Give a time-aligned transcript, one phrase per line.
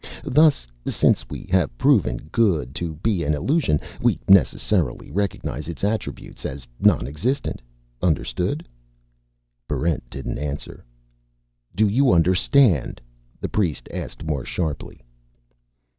[0.23, 6.43] Thus, since we have proven Good to be an illusion, we necessarily recognize its attributes
[6.43, 7.61] as nonexistent.
[8.01, 8.67] Understood?"
[9.69, 10.83] Barrent didn't answer.
[11.75, 12.99] "Do you understand?"
[13.39, 15.01] the priest asked more sharply.